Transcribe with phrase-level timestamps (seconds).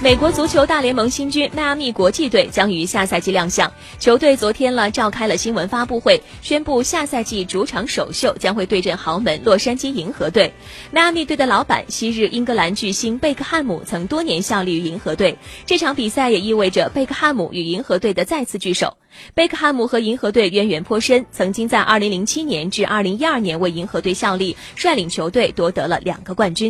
[0.00, 10.52] 美国足球大联盟新军迈阿密国际队将于下赛季亮相，球队昨天了召开了新闻发布会，宣布下赛季主场首秀将会对阵豪门洛杉矶银河队。
[10.92, 15.36] 迈阿密队的老板，昔日英格兰巨星贝克汉姆曾多年效力于银河队。
[15.66, 18.96] 这场比赛也意味着贝克汉姆与银河队的再次聚首。
[19.34, 26.66] 贝克汉姆和银河队渊源颇深，曾经在2007年至2012年为银河队效力，率领球队夺得了两个冠军。